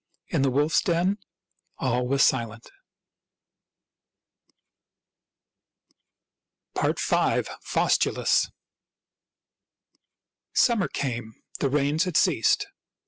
[0.29, 1.19] In the wolf's den
[1.77, 2.71] all was silent.
[6.75, 6.93] V.
[7.61, 8.49] FAUSTULUS
[10.55, 11.35] Summer came.
[11.59, 12.65] The rains had ceased.